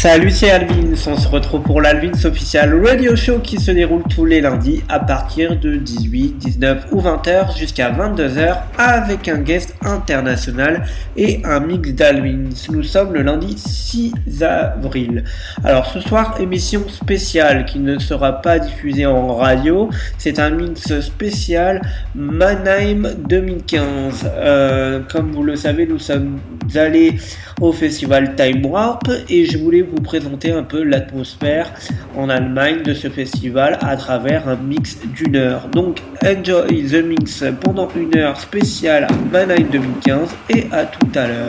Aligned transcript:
Salut, 0.00 0.30
c'est 0.30 0.50
Alvin. 0.50 0.94
On 1.06 1.16
se 1.18 1.28
retrouve 1.28 1.60
pour 1.60 1.82
l'Alvins 1.82 2.24
Official 2.24 2.82
Radio 2.82 3.14
Show 3.14 3.40
qui 3.40 3.60
se 3.60 3.70
déroule 3.70 4.02
tous 4.08 4.24
les 4.24 4.40
lundis 4.40 4.82
à 4.88 4.98
partir 4.98 5.60
de 5.60 5.76
18, 5.76 6.38
19 6.38 6.86
ou 6.92 7.02
20h 7.02 7.54
jusqu'à 7.58 7.92
22h 7.92 8.60
avec 8.78 9.28
un 9.28 9.40
guest 9.40 9.76
international 9.82 10.86
et 11.18 11.42
un 11.44 11.60
mix 11.60 11.90
d'Alvins. 11.90 12.48
Nous 12.70 12.82
sommes 12.82 13.12
le 13.12 13.20
lundi 13.20 13.58
6 13.58 14.14
avril. 14.42 15.22
Alors 15.64 15.84
ce 15.84 16.00
soir, 16.00 16.34
émission 16.40 16.88
spéciale 16.88 17.66
qui 17.66 17.78
ne 17.78 17.98
sera 17.98 18.40
pas 18.40 18.58
diffusée 18.58 19.04
en 19.04 19.36
radio. 19.36 19.90
C'est 20.16 20.38
un 20.38 20.48
mix 20.48 20.98
spécial 21.00 21.82
Mannheim 22.14 23.06
2015. 23.28 24.30
Euh, 24.34 25.00
comme 25.12 25.32
vous 25.32 25.42
le 25.42 25.56
savez, 25.56 25.86
nous 25.86 25.98
sommes 25.98 26.38
allés 26.74 27.18
au 27.60 27.72
festival 27.72 28.34
Time 28.34 28.64
Warp 28.64 29.10
et 29.28 29.44
je 29.44 29.58
voulais 29.58 29.82
vous 29.90 30.02
présenter 30.02 30.52
un 30.52 30.62
peu 30.62 30.82
l'atmosphère 30.82 31.72
en 32.16 32.28
Allemagne 32.28 32.82
de 32.82 32.94
ce 32.94 33.08
festival 33.08 33.78
à 33.80 33.96
travers 33.96 34.48
un 34.48 34.56
mix 34.56 34.98
d'une 35.14 35.36
heure. 35.36 35.68
Donc 35.68 36.02
enjoy 36.24 36.84
the 36.84 37.04
mix 37.04 37.44
pendant 37.60 37.88
une 37.96 38.16
heure 38.16 38.38
spéciale 38.40 39.06
Mannheim 39.32 39.66
2015 39.70 40.28
et 40.50 40.66
à 40.72 40.84
tout 40.84 41.08
à 41.14 41.26
l'heure. 41.26 41.46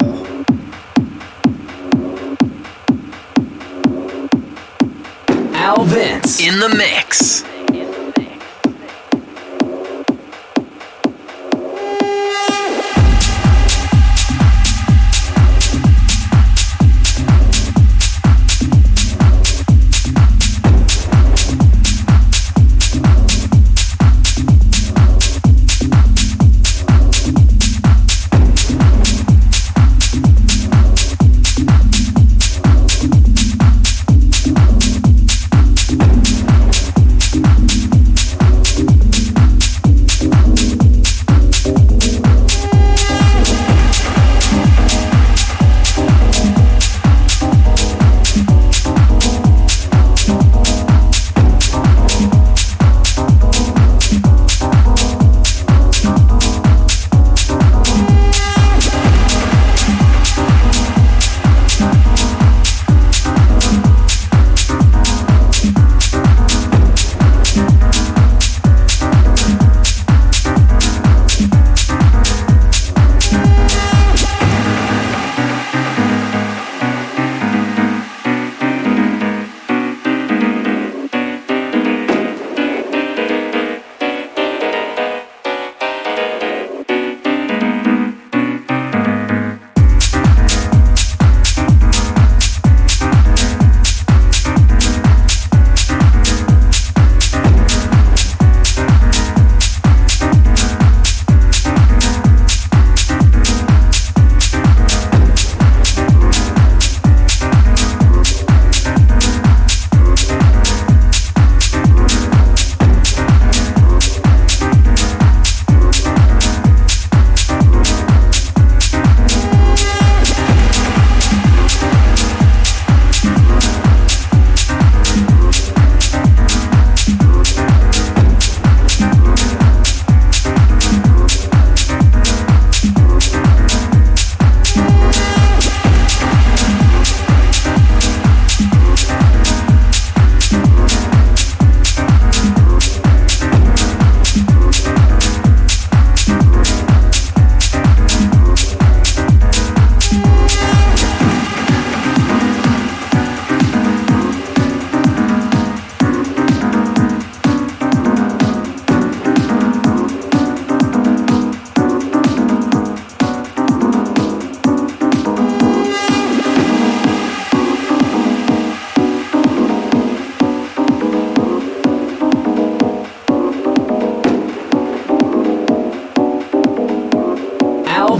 Al 5.55 5.85
Vince 5.85 6.41
in 6.41 6.59
the 6.59 6.75
mix. 6.75 7.45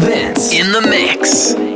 In 0.04 0.72
the 0.72 0.82
mix. 0.82 1.71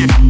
Yeah. 0.00 0.29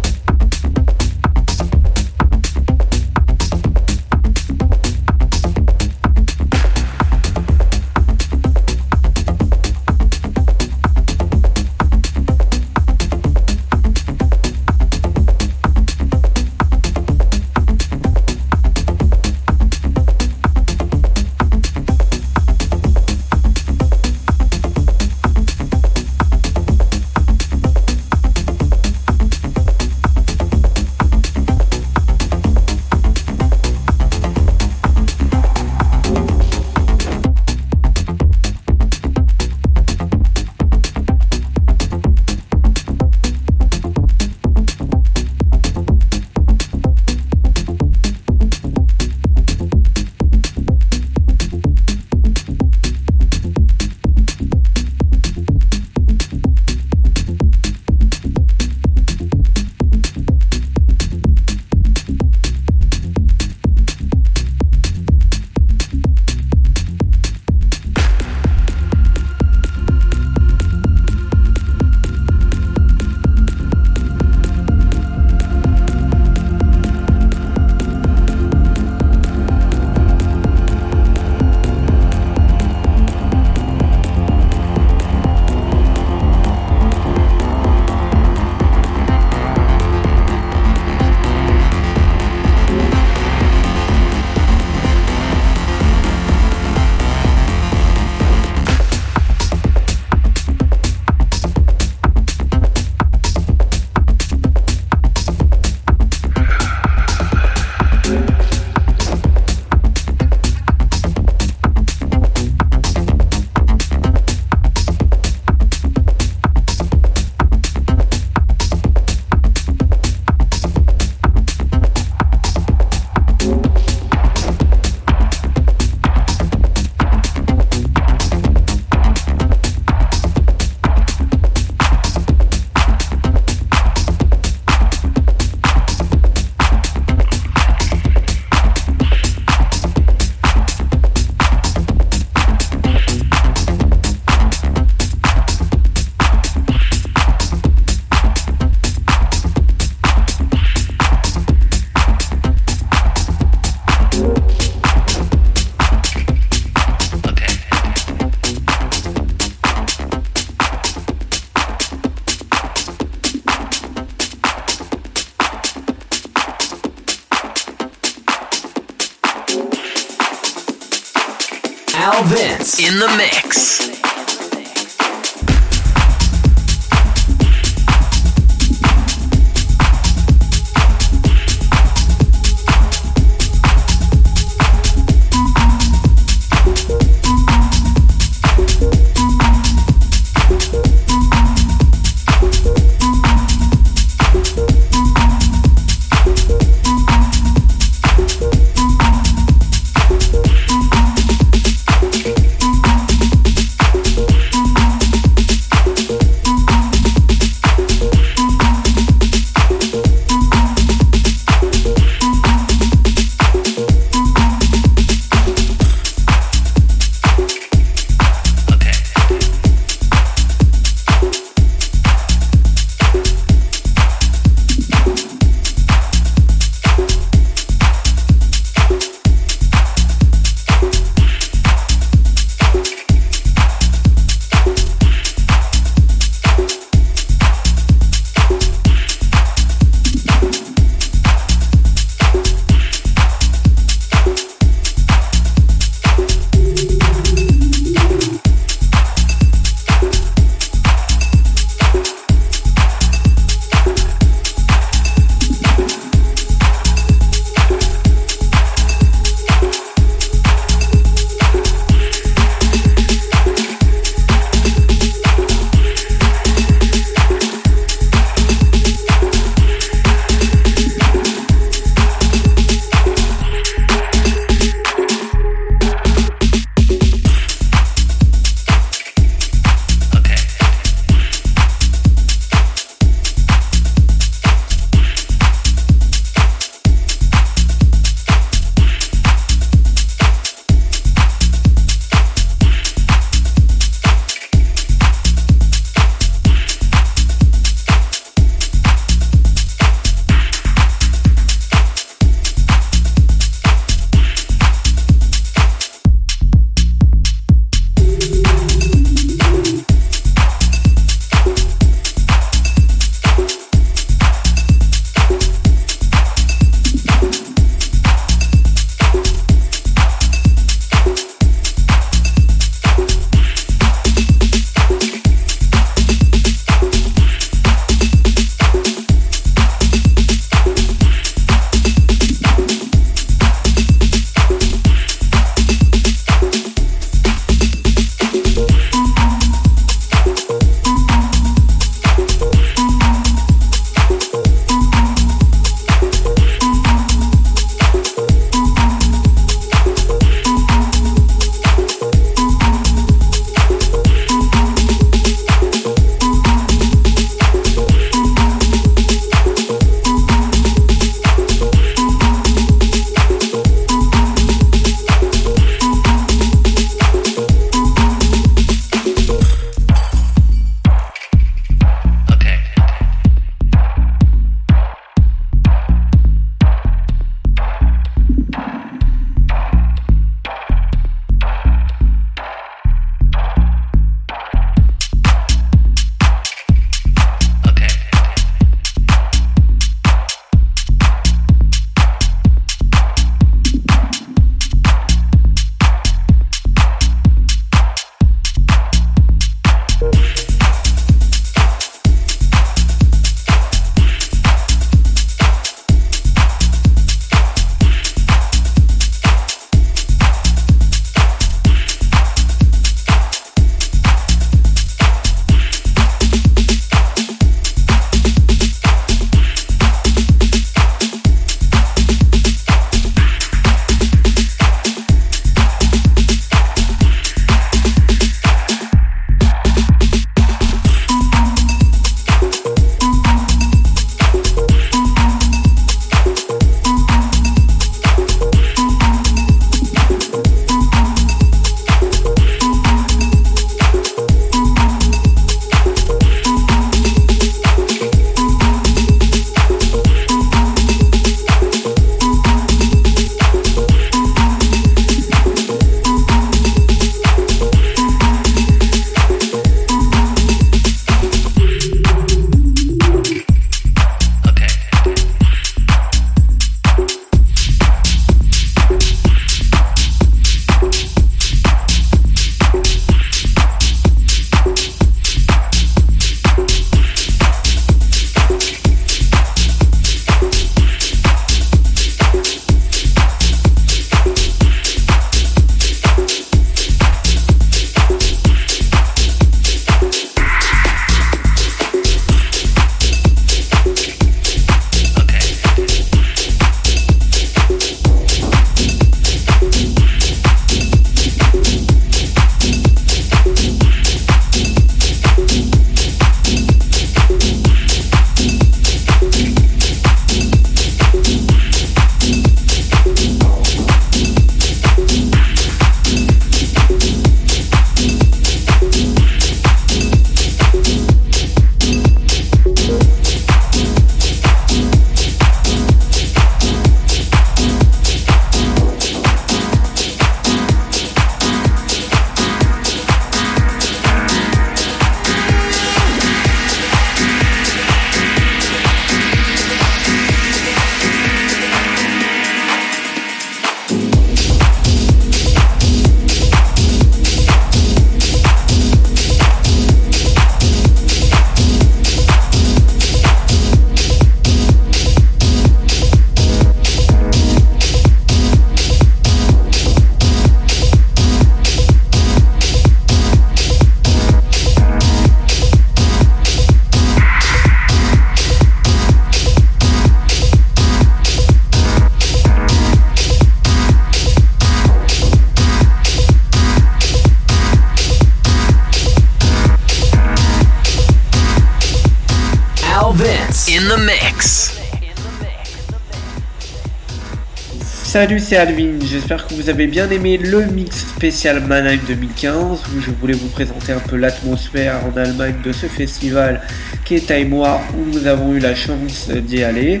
Salut, 588.14 588.38
c'est 588.38 588.56
Alvin. 588.56 589.00
J'espère 589.04 589.44
que 589.44 589.54
vous 589.54 589.68
avez 589.68 589.88
bien 589.88 590.08
aimé 590.08 590.38
le 590.38 590.66
mix 590.66 590.98
spécial 590.98 591.60
Mannheim 591.66 591.98
2015 592.06 592.82
où 592.96 593.00
je 593.00 593.10
voulais 593.10 593.34
vous 593.34 593.48
présenter 593.48 593.90
un 593.90 593.98
peu 593.98 594.14
l'atmosphère 594.14 595.00
en 595.04 595.16
Allemagne 595.16 595.56
de 595.64 595.72
ce 595.72 595.86
festival 595.86 596.62
qui 597.04 597.16
est 597.16 597.26
Taïmois 597.26 597.80
où 597.98 598.04
nous 598.08 598.28
avons 598.28 598.54
eu 598.54 598.60
la 598.60 598.76
chance 598.76 599.30
d'y 599.30 599.64
aller. 599.64 600.00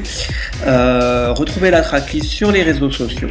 Euh, 0.64 1.32
retrouvez 1.32 1.72
la 1.72 1.82
tracklist 1.82 2.26
sur 2.26 2.52
les 2.52 2.62
réseaux 2.62 2.92
sociaux. 2.92 3.30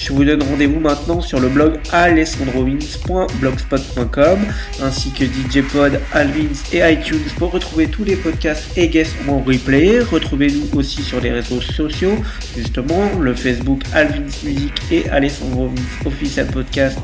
Je 0.00 0.12
vous 0.12 0.24
donne 0.24 0.42
rendez-vous 0.42 0.80
maintenant 0.80 1.20
sur 1.20 1.38
le 1.38 1.48
blog 1.48 1.78
alessandrovins.blogspot.com 1.92 4.38
ainsi 4.82 5.10
que 5.10 5.24
DJ 5.24 5.62
Pod, 5.70 6.00
Alvins 6.12 6.64
et 6.72 6.80
iTunes 6.92 7.22
pour 7.36 7.52
retrouver 7.52 7.86
tous 7.88 8.04
les 8.04 8.16
podcasts 8.16 8.76
et 8.76 8.88
guests 8.88 9.14
en 9.28 9.38
replay. 9.40 10.00
Retrouvez-nous 10.00 10.78
aussi 10.78 11.02
sur 11.02 11.20
les 11.20 11.30
réseaux 11.30 11.60
sociaux, 11.60 12.16
justement 12.58 13.18
le 13.20 13.34
Facebook 13.34 13.82
Alvins 13.94 14.22
Music 14.44 14.72
et 14.90 15.08
Alessandro 15.10 15.70
Official 16.04 16.46
Podcast 16.46 16.98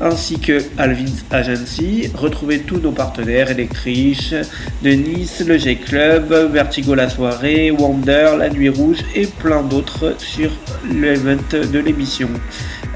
ainsi 0.00 0.38
que 0.38 0.62
Alvins 0.78 1.16
Agency. 1.30 2.10
Retrouvez 2.14 2.60
tous 2.60 2.78
nos 2.78 2.92
partenaires 2.92 3.50
Electric, 3.50 4.34
de 4.82 4.90
Nice, 4.90 5.42
le 5.46 5.58
G-Club, 5.58 6.52
Vertigo 6.52 6.94
la 6.94 7.08
soirée, 7.08 7.70
Wonder, 7.70 8.32
La 8.38 8.50
Nuit 8.50 8.68
Rouge 8.68 8.98
et 9.14 9.26
plein 9.26 9.62
d'autres 9.62 10.14
sur 10.18 10.50
l'event 10.92 11.36
de 11.50 11.78
l'émission. 11.78 12.28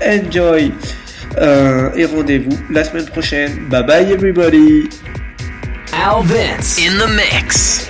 Enjoy 0.04 0.72
euh, 1.38 1.90
et 1.96 2.04
rendez-vous 2.04 2.56
la 2.70 2.84
semaine 2.84 3.06
prochaine. 3.06 3.68
Bye 3.68 3.86
bye 3.86 4.12
everybody. 4.12 4.88
Al 5.92 6.22
Vince 6.24 6.78
in 6.78 6.98
the 6.98 7.08
mix. 7.08 7.88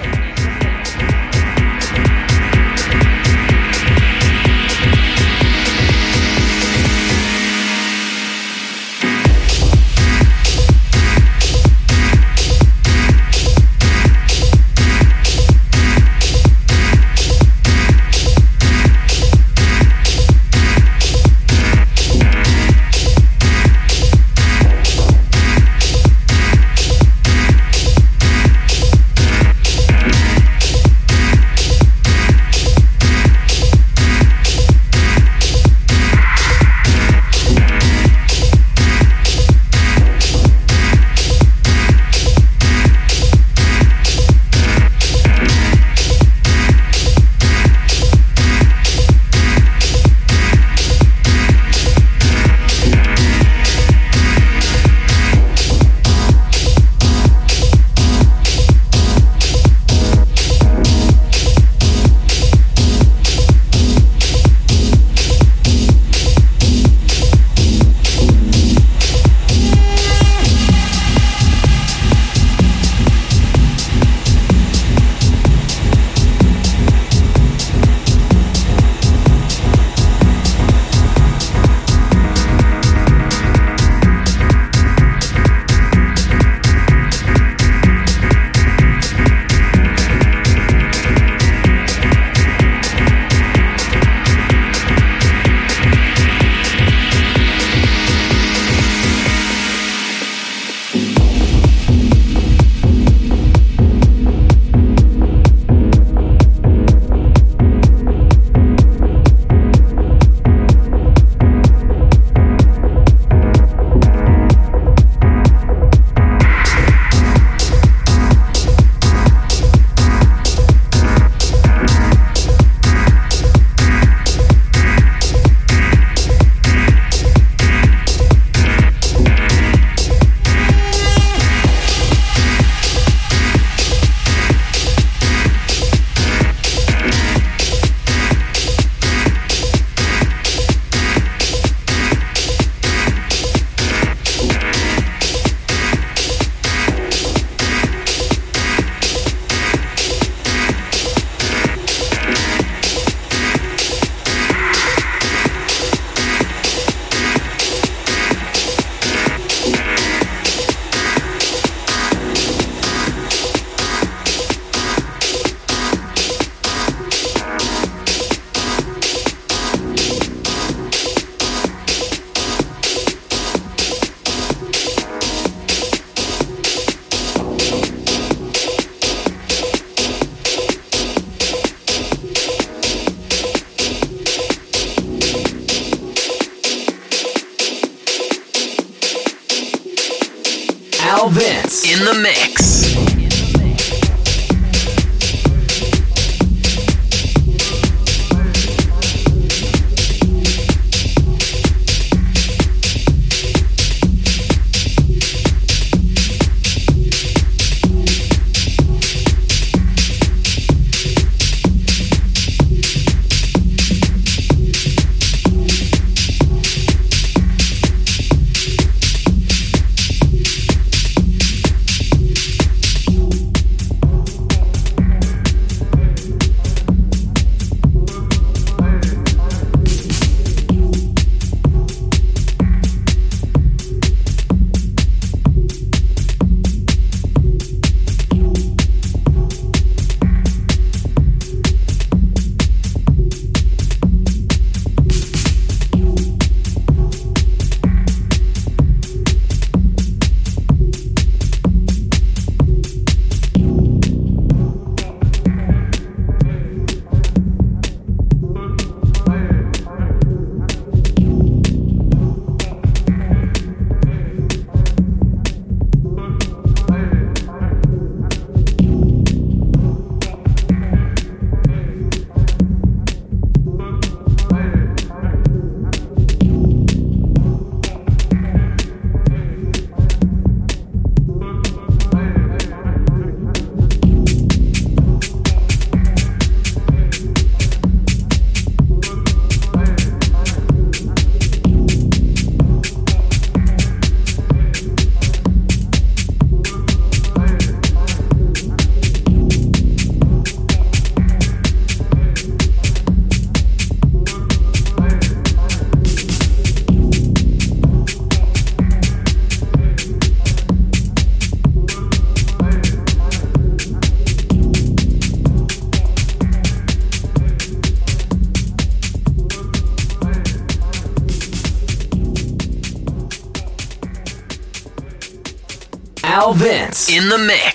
In 327.25 327.31
the 327.31 327.39
mix. 327.39 327.74